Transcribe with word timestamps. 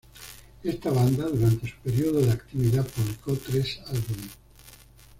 Esta 0.63 0.89
banda, 0.89 1.27
durante 1.29 1.67
su 1.69 1.75
periodo 1.83 2.21
de 2.21 2.31
actividad, 2.31 2.83
publicó 2.87 3.35
tres 3.37 3.79
álbumes. 3.85 4.31